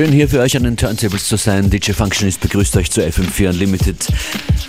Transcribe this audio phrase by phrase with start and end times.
[0.00, 1.68] Schön hier für euch an den Turntables zu sein.
[1.68, 4.06] DJ Functionist begrüßt euch zu FM4 Unlimited.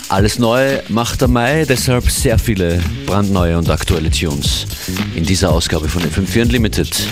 [0.09, 4.65] Alles neu macht der Mai, deshalb sehr viele brandneue und aktuelle Tunes
[5.15, 7.07] in dieser Ausgabe von FM4 Unlimited.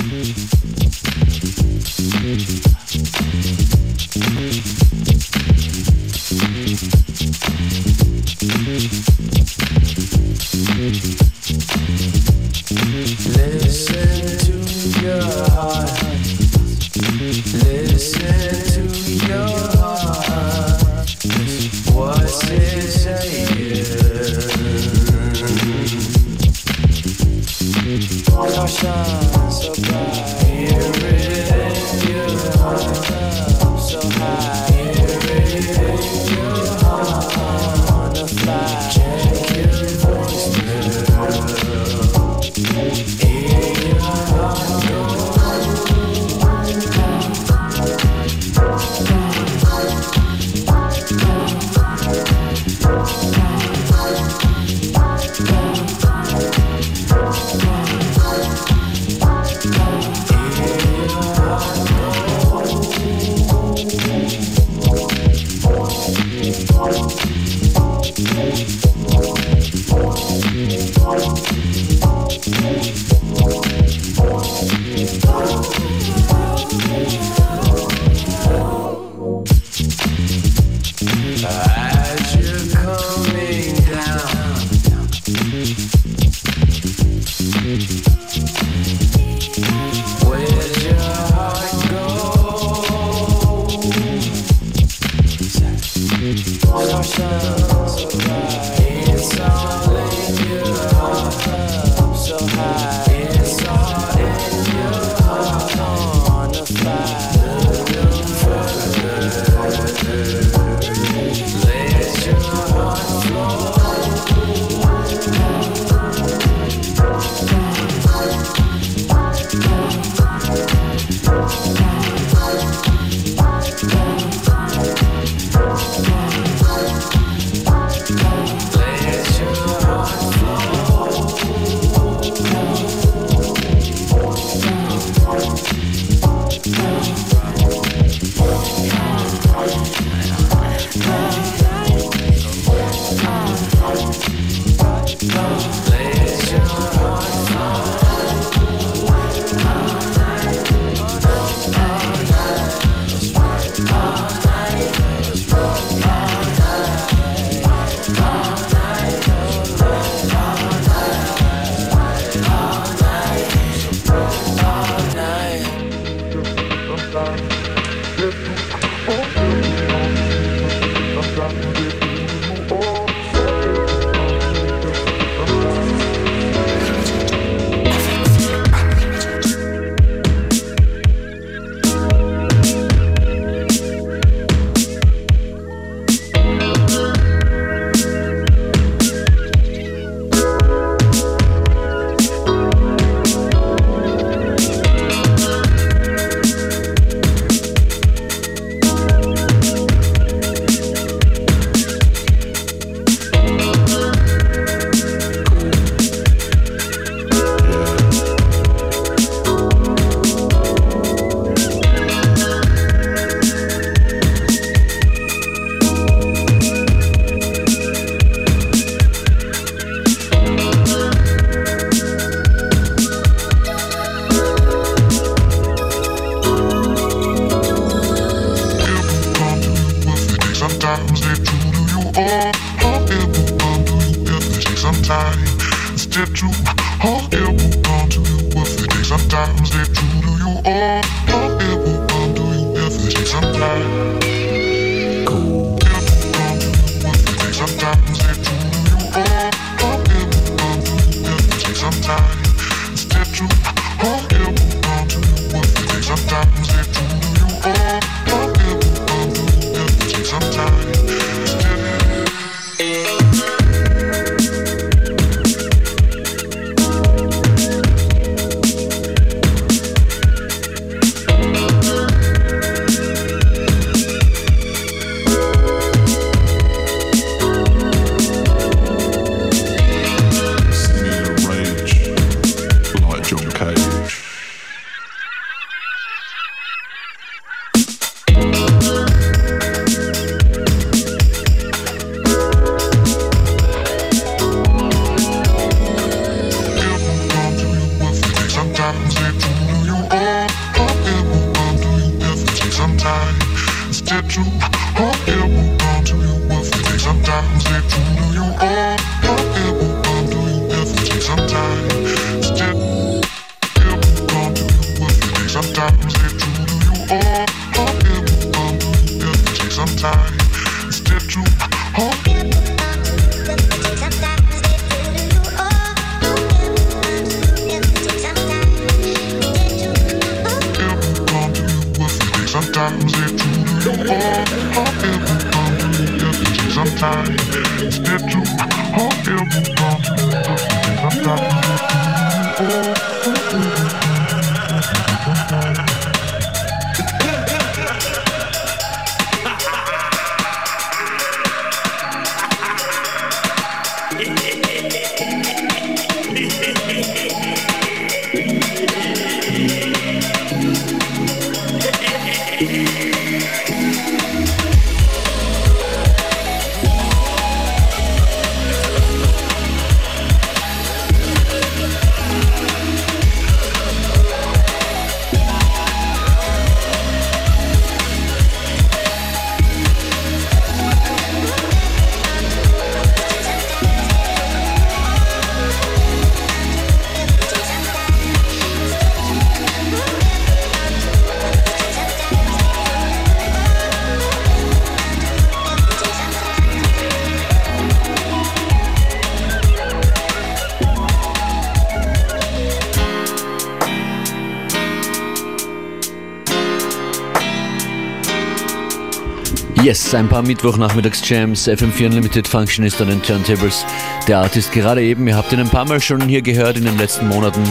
[409.89, 413.83] Yes, ein paar Mittwochnachmittags-Jams, FM4 Unlimited Functionist an den Turntables.
[414.27, 416.95] Der Artist gerade eben, ihr habt ihn ein paar Mal schon hier gehört in den
[416.99, 417.63] letzten Monaten,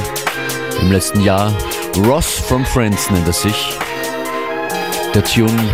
[0.80, 1.56] im letzten Jahr.
[1.96, 3.78] Ross from Friends nennt er sich.
[5.14, 5.72] Der Tune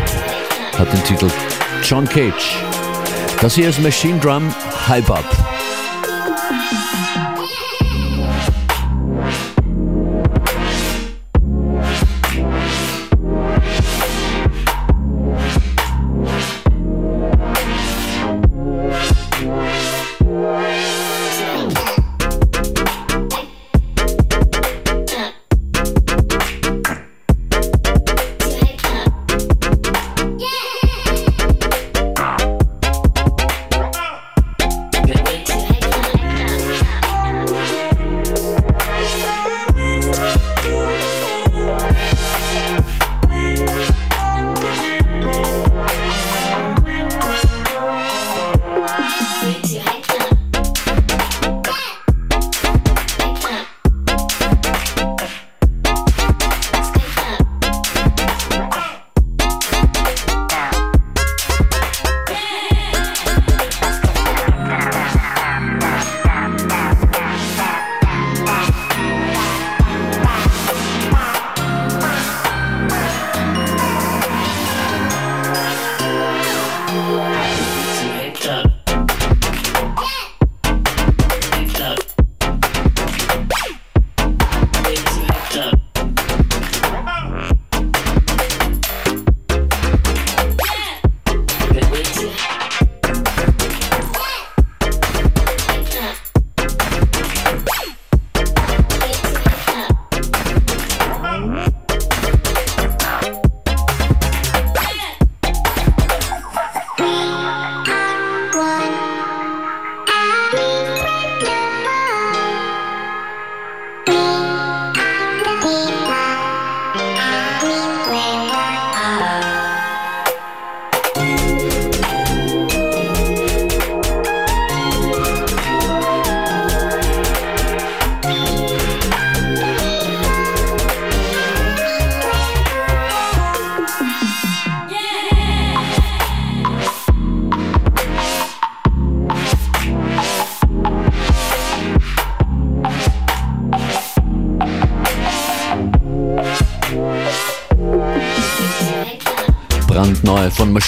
[0.76, 1.30] hat den Titel
[1.82, 2.58] John Cage.
[3.40, 4.54] Das hier ist Machine Drum
[4.86, 5.53] Hype Up.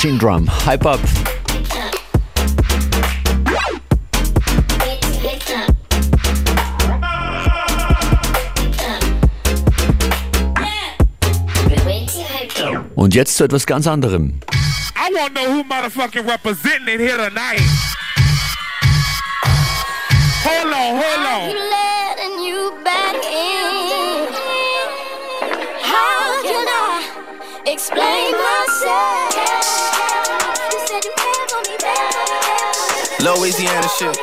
[0.06, 0.46] Machine Drum.
[0.64, 1.00] Hype up.
[12.94, 14.40] Und jetzt zu etwas ganz anderem.
[14.96, 17.60] I want to know who motherfucking representing it here tonight.
[20.44, 21.66] Hold on, hold on.
[27.68, 29.25] explain myself.
[33.46, 34.18] Louisiana shit.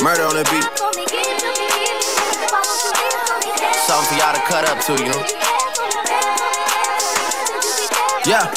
[0.00, 0.64] Murder on the beat.
[3.84, 5.22] Something for y'all to cut up to, you know?
[8.24, 8.48] Yeah.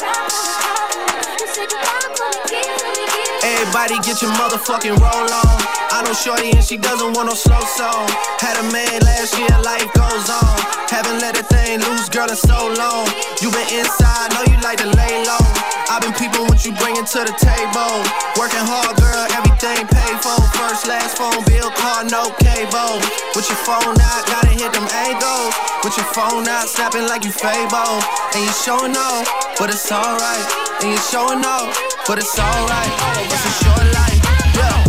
[3.43, 5.57] Everybody get your motherfucking roll on.
[5.91, 8.07] I know Shorty and she doesn't want no slow song.
[8.39, 10.59] Had a man last year, life goes on.
[10.87, 13.05] Haven't let a thing loose, girl, in so long.
[13.41, 15.68] You been inside, know you like to lay low.
[15.89, 18.05] I've been people what you bringing to the table.
[18.37, 20.37] Working hard, girl, everything paid for.
[20.53, 23.01] First, last phone bill, car, no cable.
[23.33, 25.57] With your phone out, gotta hit them angles.
[25.81, 27.97] With your phone out, snapping like you Fabo.
[28.37, 29.25] And you showing off,
[29.57, 30.45] but it's alright.
[30.85, 31.73] And you showing off,
[32.05, 32.93] but it's alright.
[33.25, 34.21] It's a short life,
[34.53, 34.88] yeah.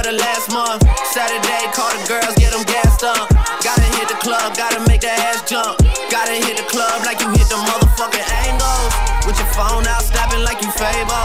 [0.00, 0.82] for the last month.
[1.12, 3.28] Saturday, call the girls, get them gassed up.
[3.60, 5.76] Gotta hit the club, gotta make that ass jump.
[6.08, 8.92] Gotta hit the club like you hit the motherfucking angles.
[9.26, 11.20] With your phone out, snapping like you Fabo.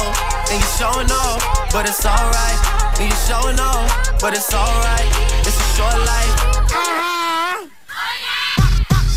[0.51, 1.39] And you showing off,
[1.71, 2.59] but it's alright.
[2.99, 3.87] And you showing off,
[4.19, 5.07] but it's alright.
[5.47, 6.35] It's a short life.
[6.75, 7.67] Uh-huh.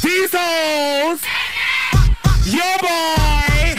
[0.02, 1.20] These hoes,
[2.46, 3.74] your boy,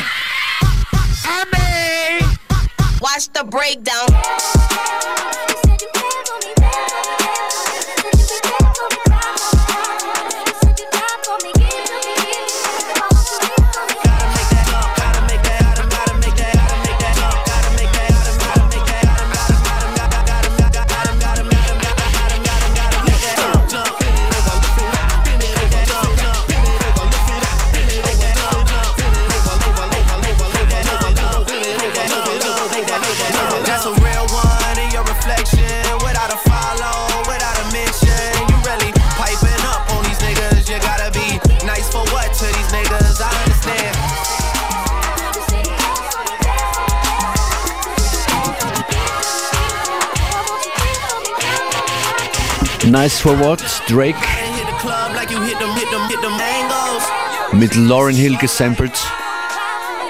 [1.24, 2.28] I mean.
[3.00, 4.10] Watch the breakdown
[5.82, 6.59] you ever me.
[52.90, 54.16] Nice for What, Drake.
[57.52, 58.94] Mit Lauren Hill gesampelt.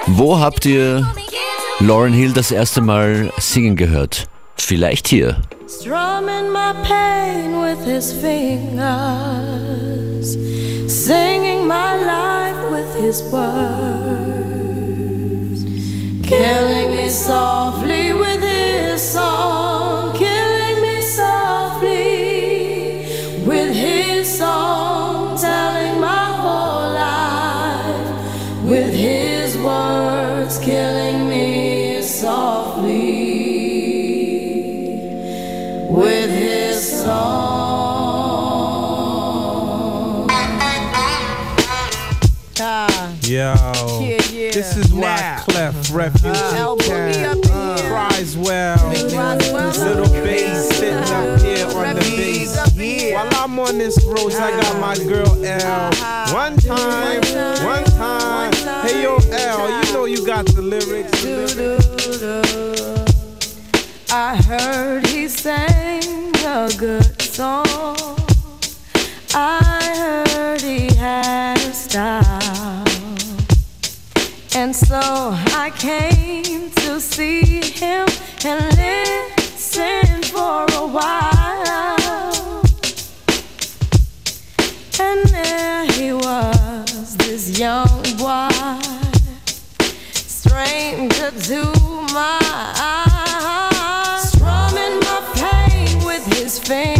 [0.06, 1.06] Wo habt ihr
[1.80, 4.28] Lauren Hill das erste Mal singen gehört?
[4.56, 5.42] Vielleicht hier.
[5.68, 8.78] Strumming my pain with his fingers,
[10.88, 13.50] singing my life with his words,
[16.26, 19.69] killing me softly with his song,
[43.40, 43.54] Yo,
[44.02, 44.50] Yeah, yeah.
[44.52, 45.42] this is why Now.
[45.48, 47.90] Clef Refuge Al, uh, put me Cat up in here.
[47.90, 48.88] cries well.
[48.90, 53.14] Little bass sitting up uh, here on the bass.
[53.14, 55.08] While I'm on this road, I got my uh-huh.
[55.08, 55.88] girl L.
[55.88, 56.34] Uh-huh.
[56.34, 57.22] One time,
[57.64, 58.52] one time.
[58.86, 60.44] Hey yo, L, you know you got.
[60.44, 61.24] The lyrics.
[64.12, 68.18] I heard he sang a good song.
[69.32, 72.89] I heard he had a style.
[74.62, 78.06] And so I came to see him
[78.44, 82.62] and listen for a while.
[85.00, 88.50] And there he was, this young boy,
[90.12, 91.64] stranger to
[92.12, 92.38] my
[92.76, 96.99] eyes, strumming my pain with his fingers,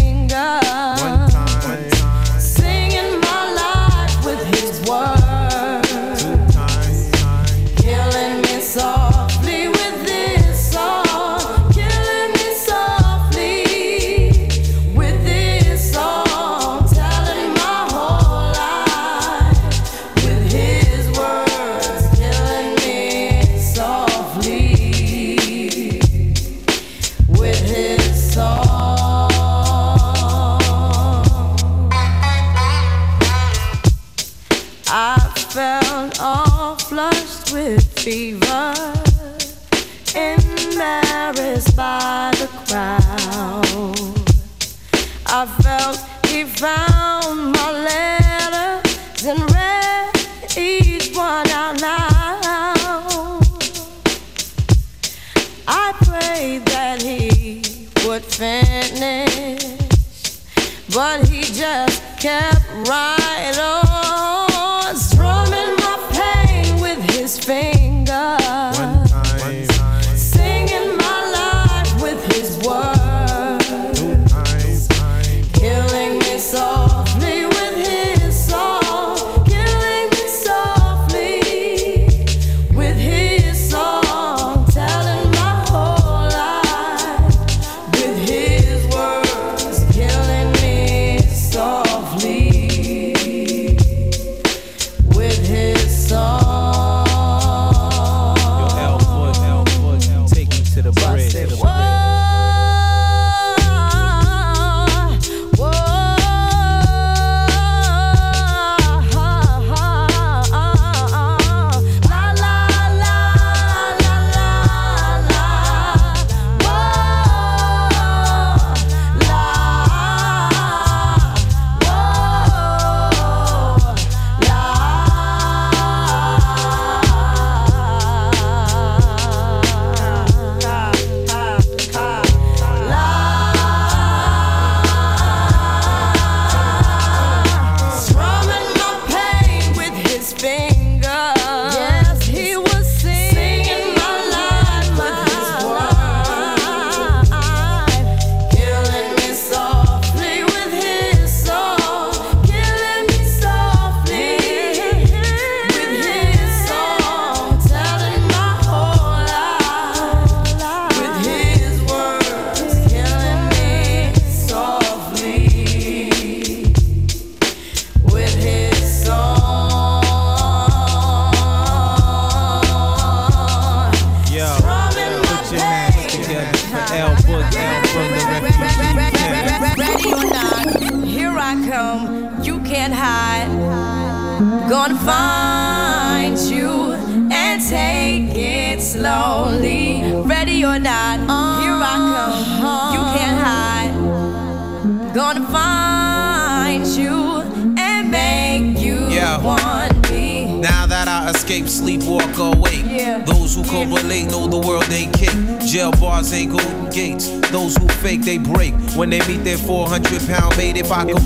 [210.80, 211.22] if I could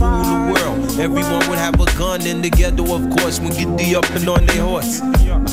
[3.76, 5.00] the up and on their horse.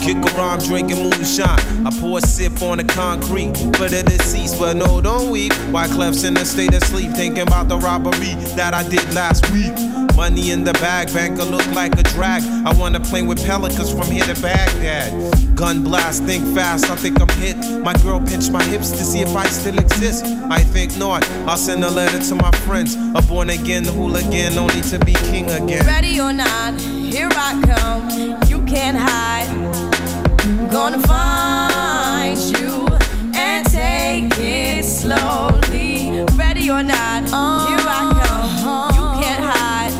[0.03, 1.85] Kick around drinking moonshine.
[1.85, 5.53] I pour a sip on the concrete for the deceased, but no, don't weep.
[5.71, 9.49] Why Clef's in a state of sleep, thinking about the robbery that I did last
[9.51, 9.73] week.
[10.15, 12.43] Money in the bag, banker look like a drag.
[12.65, 15.55] I wanna play with pelicans from here to Baghdad.
[15.55, 17.57] Gun blast, think fast, I think I'm hit.
[17.83, 20.25] My girl pinched my hips to see if I still exist.
[20.49, 21.27] I think not.
[21.47, 22.95] I'll send a letter to my friends.
[23.15, 25.85] A born again hooligan, only to be king again.
[25.85, 26.73] Ready or not,
[27.11, 28.09] here I come.
[28.47, 29.49] You can't hide.
[30.71, 32.87] Gonna find you
[33.35, 36.25] and take it slowly.
[36.37, 37.23] Ready or not,
[37.67, 38.95] here I come.
[38.95, 39.93] You can't hide.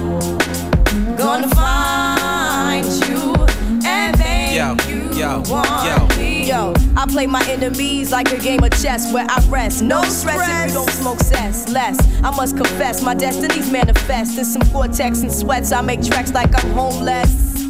[1.17, 3.35] Gonna find you
[3.85, 6.00] and make Yo, you yo, want yo.
[6.97, 9.81] I play my enemies like a game of chess where I rest.
[9.81, 11.69] No stress if you don't smoke cess.
[11.69, 14.37] Less, I must confess, my destinies manifest.
[14.37, 17.50] In some cortex and sweats, I make tracks like I'm homeless.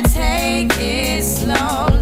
[0.00, 2.01] take it slowly.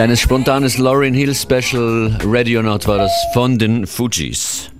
[0.00, 4.70] Kleines spontanes Lauryn Hill Special Radio Not war das von den Fujis.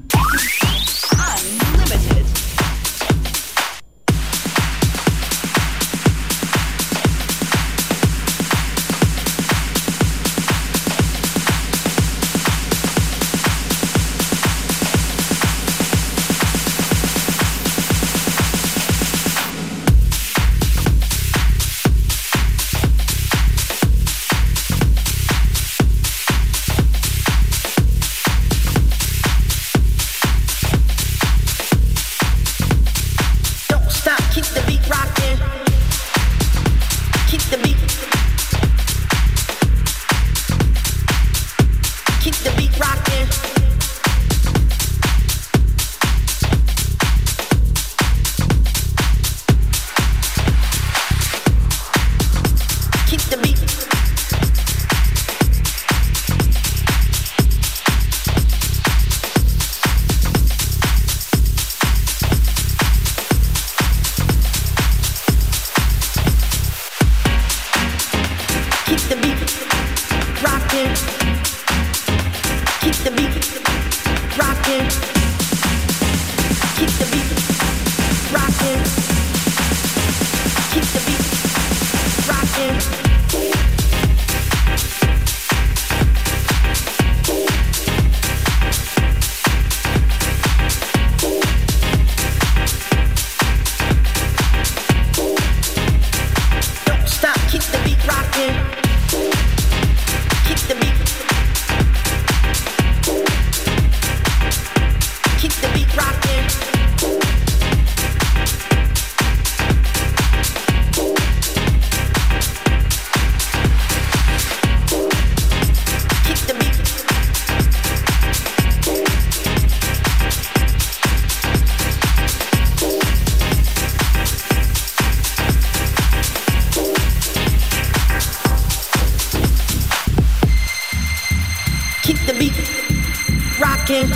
[132.11, 134.09] Keep the beat rocking.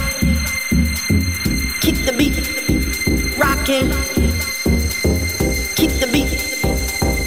[1.81, 3.89] Keep the beat rocking.
[5.77, 6.33] Keep the beat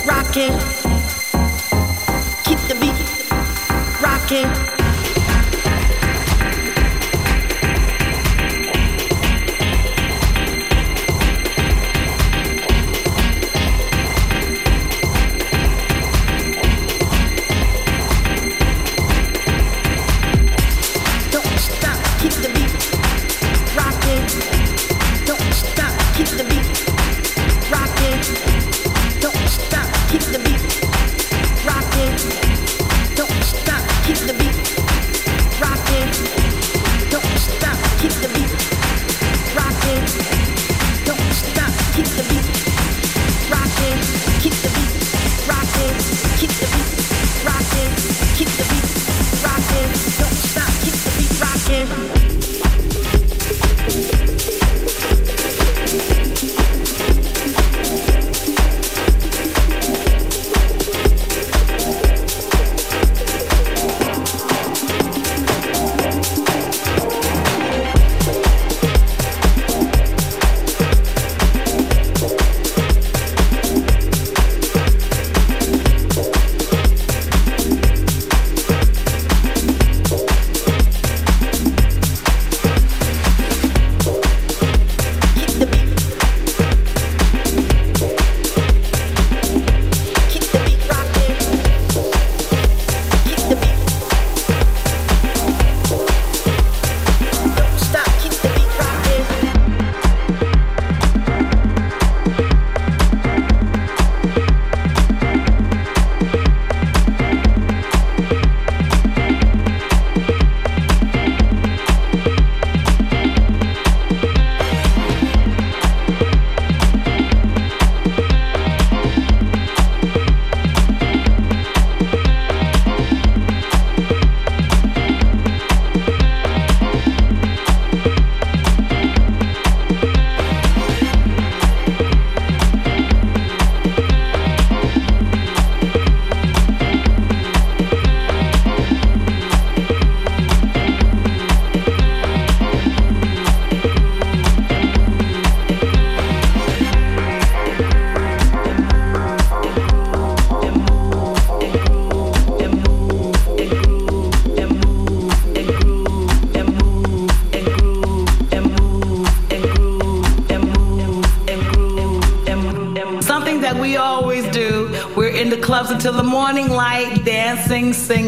[0.06, 0.52] rocking.
[2.44, 4.67] Keep the beat rocking.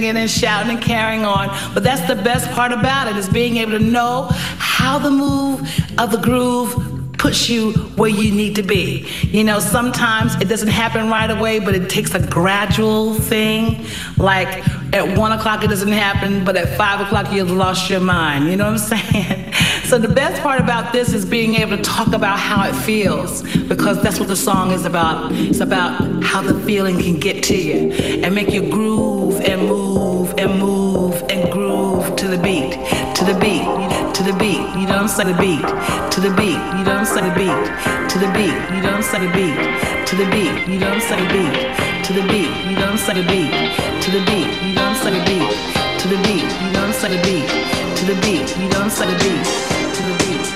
[0.10, 1.48] Singing, and shouting and carrying on.
[1.74, 5.62] But that's the best part about it is being able to know how the move
[5.98, 9.06] of the groove puts you where you need to be.
[9.24, 13.86] You know, sometimes it doesn't happen right away, but it takes a gradual thing.
[14.18, 14.48] Like
[14.94, 18.48] at one o'clock it doesn't happen, but at five o'clock you've lost your mind.
[18.48, 19.49] You know what I'm saying?
[19.90, 23.42] So the best part about this is being able to talk about how it feels,
[23.68, 25.32] because that's what the song is about.
[25.32, 27.92] It's about how the feeling can get to you
[28.24, 32.74] and make you groove and move and move and groove to the beat,
[33.16, 33.66] to the beat,
[34.14, 34.62] to the beat.
[34.78, 35.36] You I'm saying?
[35.36, 35.66] The beat,
[36.14, 36.62] to the beat.
[36.78, 37.26] You I'm saying?
[37.26, 38.54] The beat, to the beat.
[38.70, 39.26] You I'm saying?
[39.26, 40.70] The beat, to the beat.
[40.70, 41.26] You I'm saying?
[41.26, 42.52] The beat, to the beat.
[42.70, 43.18] You I'm saying?
[43.18, 44.54] The beat, to the beat.
[44.62, 45.18] You what I'm?
[45.18, 45.50] The beat,
[45.98, 46.46] to the beat.
[46.46, 47.18] You I'm saying?
[47.18, 47.50] The beat,
[47.98, 48.46] to the beat.
[48.56, 50.18] You know what I'm saying?
[50.18, 50.49] The beat.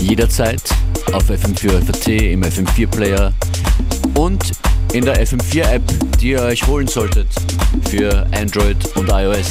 [0.00, 0.62] Jederzeit
[1.12, 3.32] auf FM4 FAT, im FM4 Player
[4.14, 4.52] und
[4.92, 5.82] in der FM4 App,
[6.20, 7.26] die ihr euch holen solltet
[7.88, 9.48] für Android und iOS.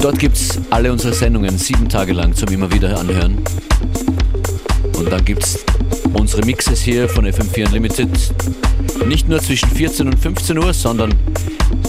[0.00, 3.38] Dort gibt es alle unsere Sendungen sieben Tage lang zum immer wieder anhören.
[4.96, 5.64] Und dann gibt es
[6.12, 8.10] unsere Mixes hier von FM4 Unlimited
[9.06, 11.14] nicht nur zwischen 14 und 15 Uhr, sondern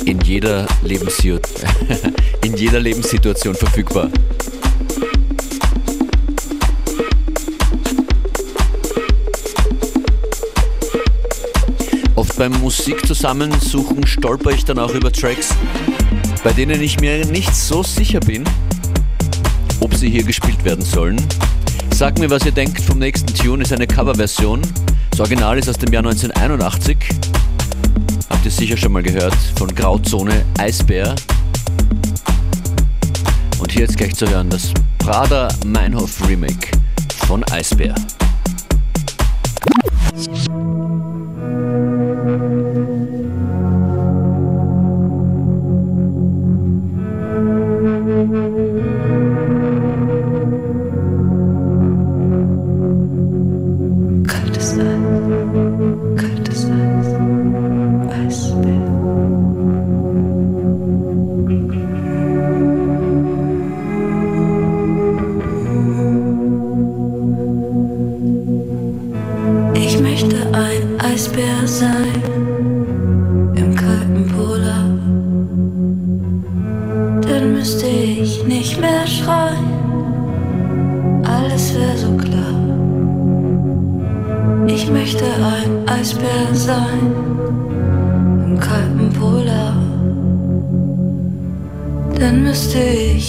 [0.06, 0.68] in jeder,
[2.44, 4.10] in jeder Lebenssituation verfügbar.
[12.40, 15.50] beim Musik zusammensuchen stolper ich dann auch über Tracks,
[16.42, 18.46] bei denen ich mir nicht so sicher bin,
[19.82, 21.18] ob sie hier gespielt werden sollen.
[21.94, 24.62] Sagt mir, was ihr denkt vom nächsten Tune, ist eine Coverversion.
[25.12, 26.98] Das Original ist aus dem Jahr 1981.
[28.50, 31.14] Ihr sicher schon mal gehört, von Grauzone Eisbär.
[33.60, 36.72] Und hier jetzt gleich zu hören, das Prada Meinhof Remake
[37.28, 37.94] von Eisbär.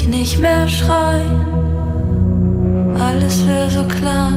[0.06, 1.46] nicht mehr schreien.
[2.98, 4.32] Alles wäre so klar.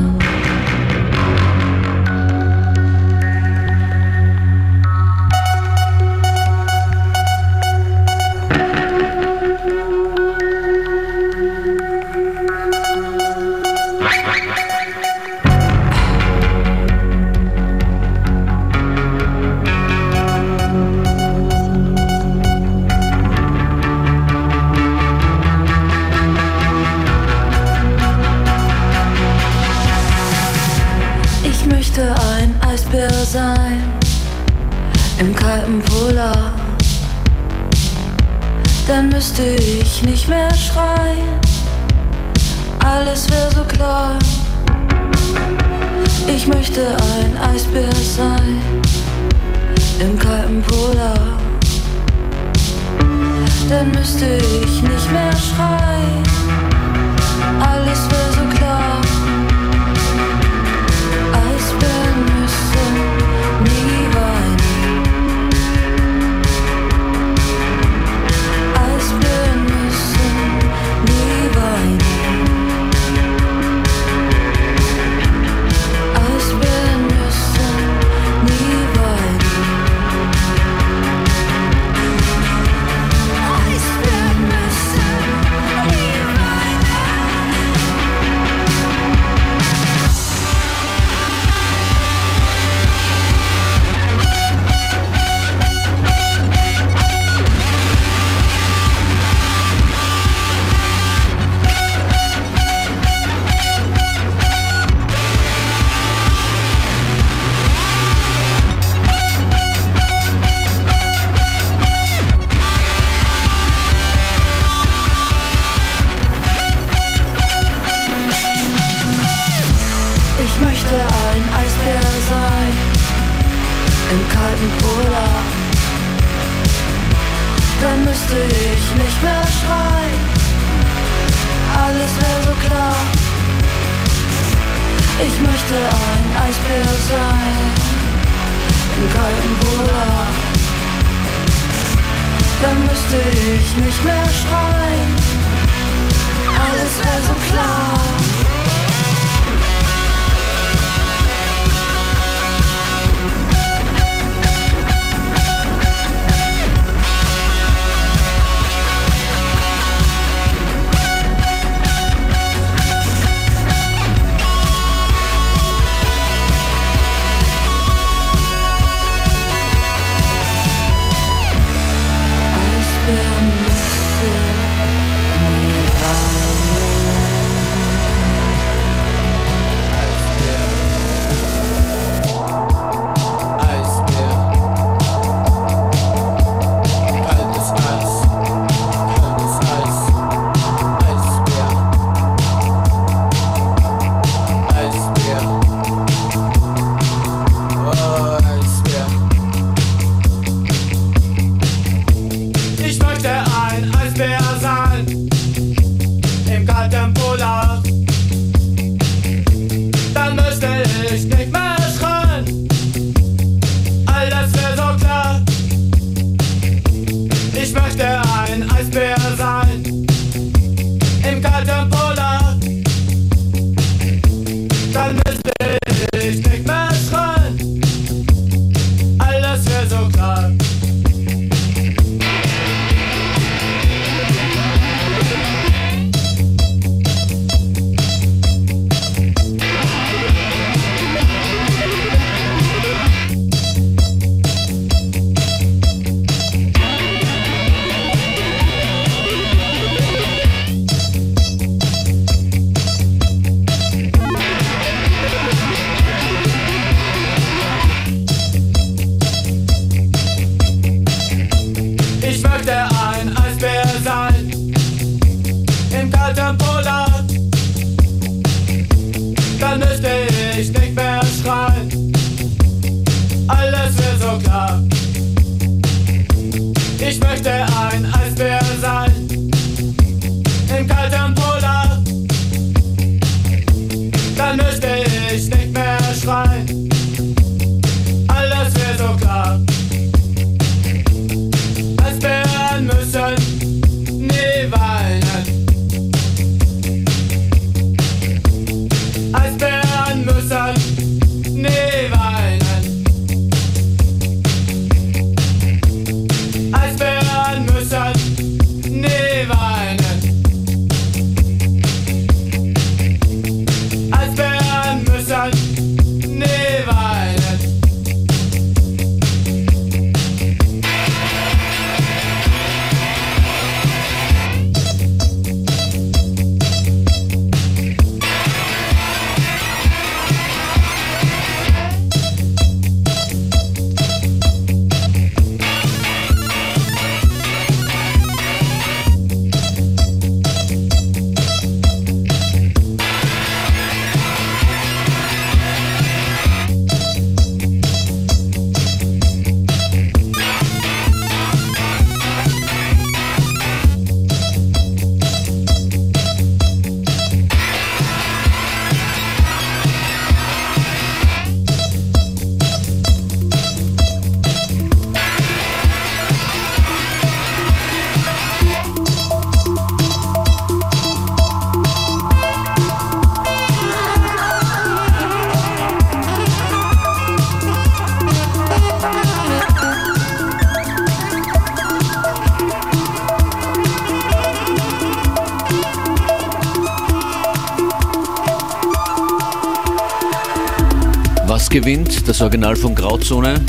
[391.74, 393.60] Gewinnt, das Original von Grauzone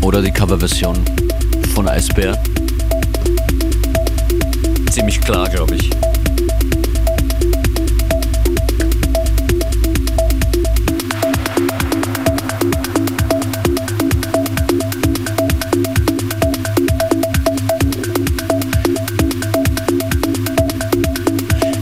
[0.00, 0.96] oder die Coverversion
[1.74, 2.42] von Eisbär.
[4.90, 5.90] Ziemlich klar, glaube ich.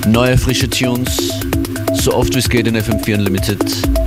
[0.08, 1.16] Neue frische Tunes,
[1.92, 4.01] so oft wie es geht in FM4 Unlimited.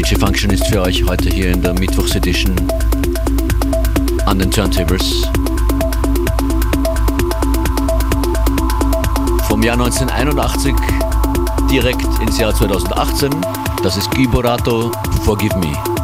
[0.00, 2.56] DJ Function ist für euch heute hier in der Mittwochsedition
[4.24, 5.28] an den Turntables.
[9.46, 10.74] Vom Jahr 1981
[11.70, 13.30] direkt ins Jahr 2018.
[13.82, 14.90] Das ist Guy Borato,
[15.22, 15.99] Forgive Me.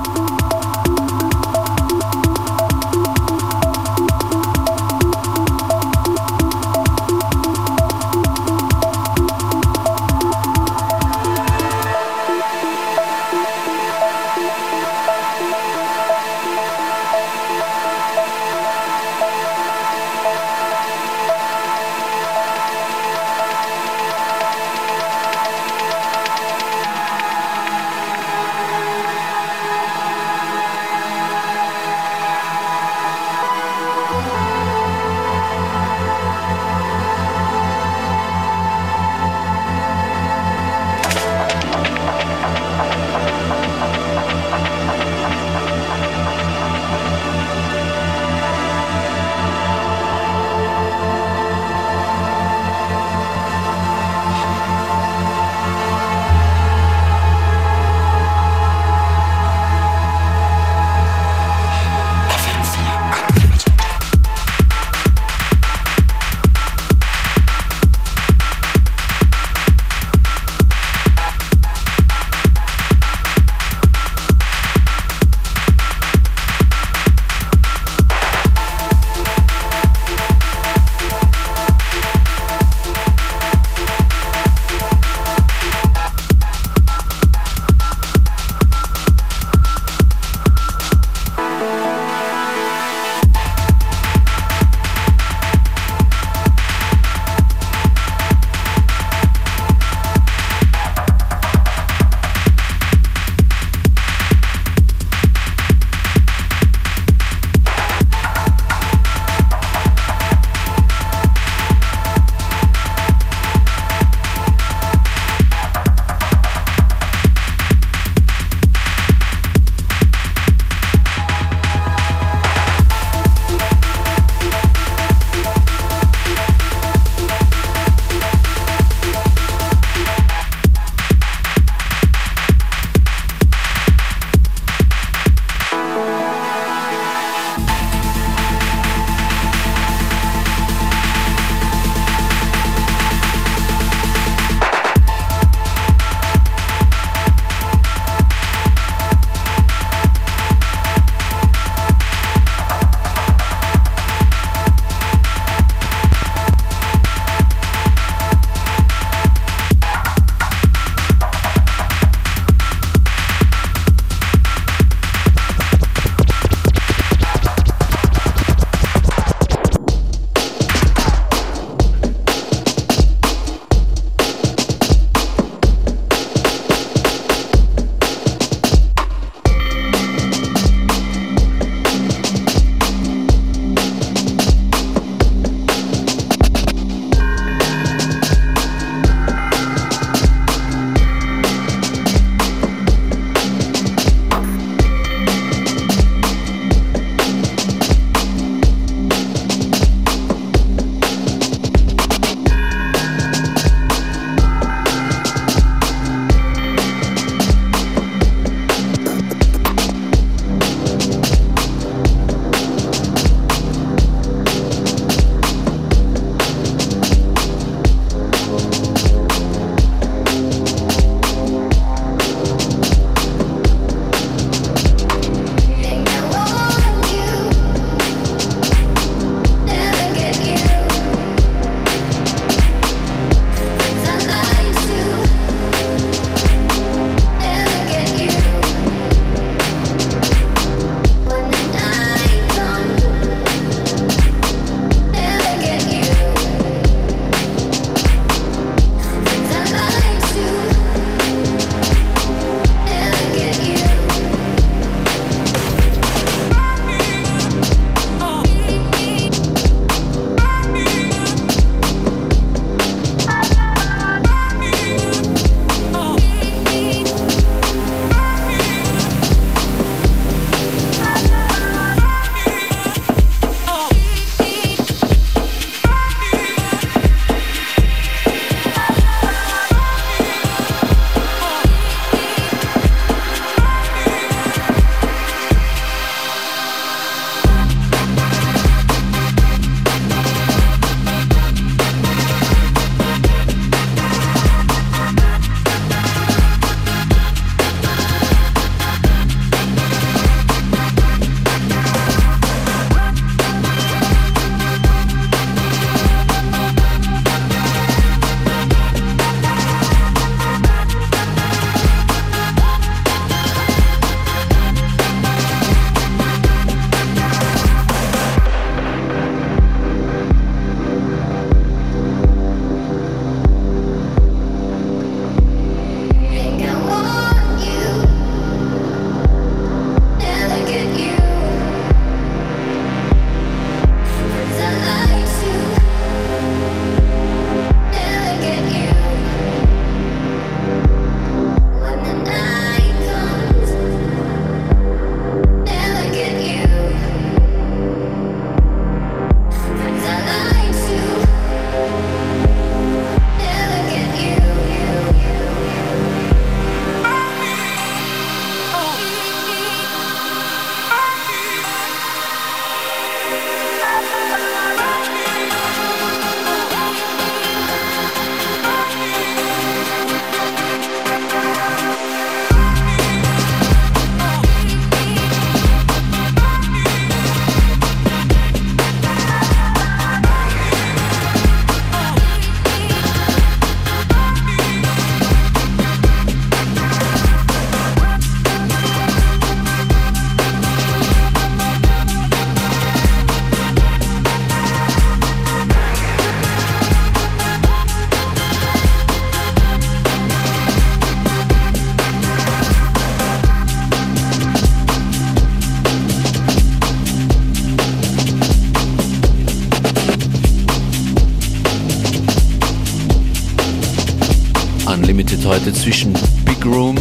[415.86, 416.14] Zwischen
[416.44, 416.96] Big Room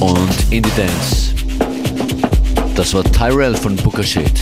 [0.00, 1.34] und Indie Dance.
[2.74, 4.32] Das war Tyrell von Booker Shade.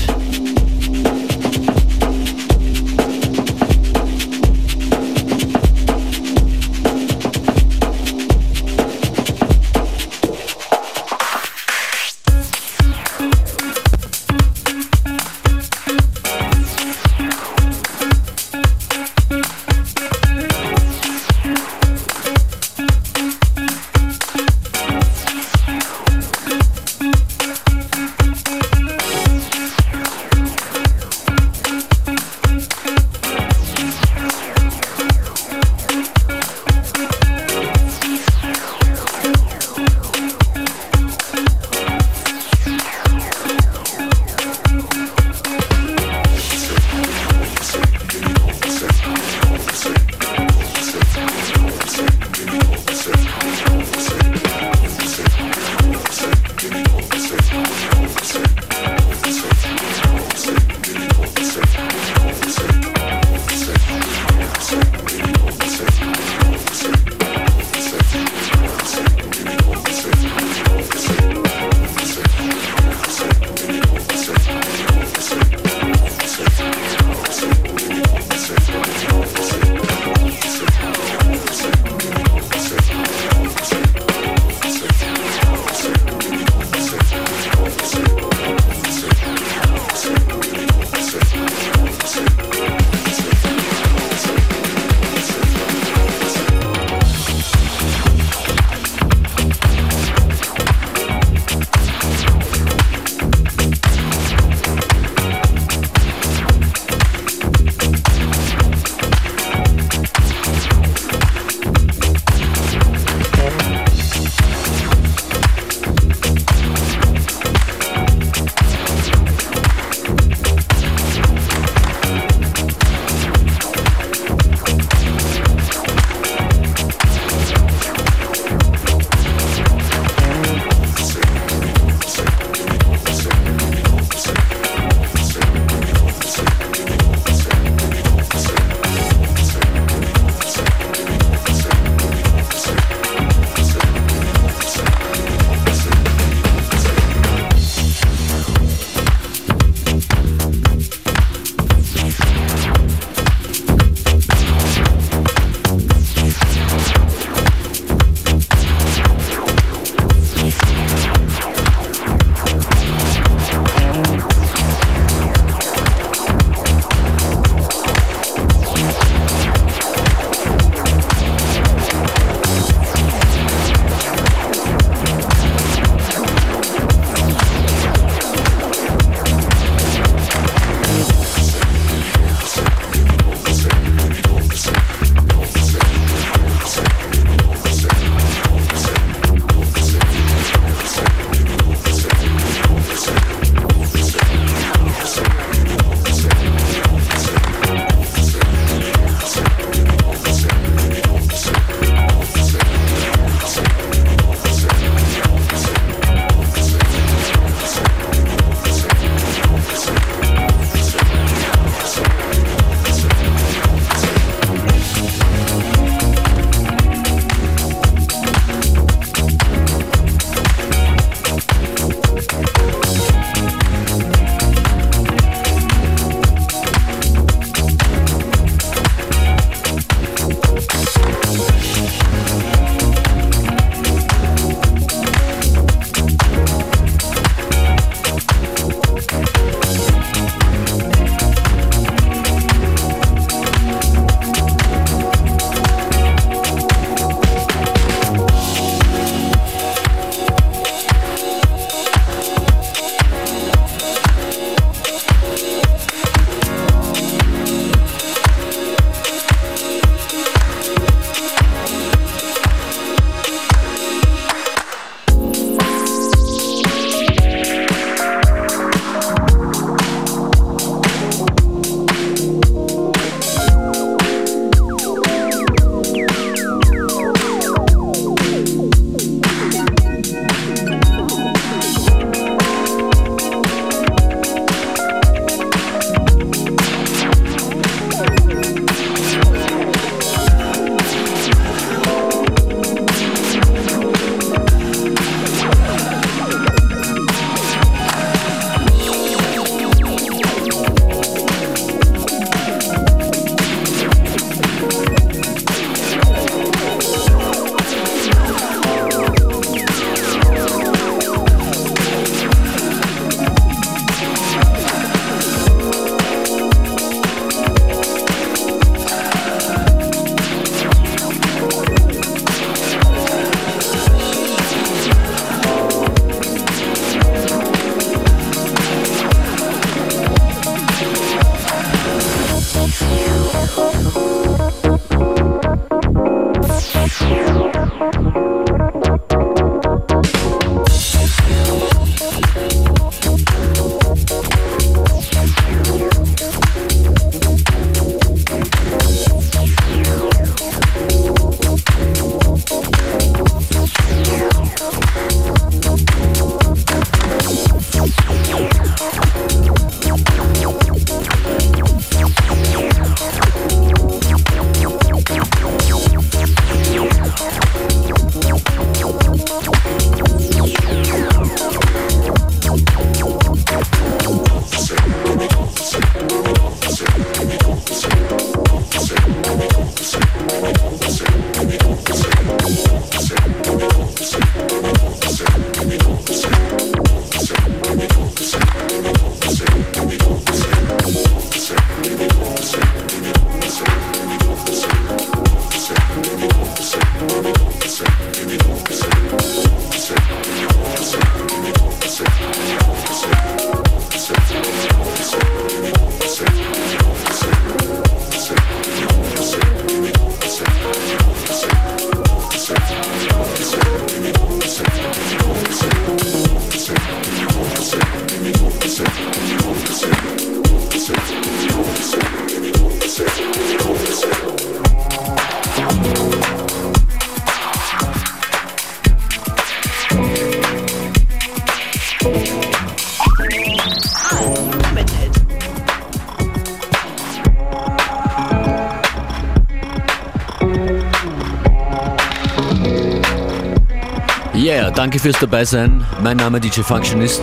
[444.36, 445.82] Yeah, danke fürs Dabeisein.
[446.02, 447.22] Mein Name DJ Functionist.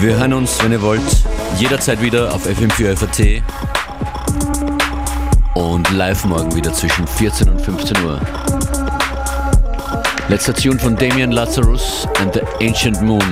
[0.00, 1.00] Wir hören uns, wenn ihr wollt,
[1.56, 3.42] jederzeit wieder auf FM4 FAT
[5.54, 8.20] und live morgen wieder zwischen 14 und 15 Uhr.
[10.26, 13.22] Letzter Tune von Damien Lazarus and the Ancient Moon.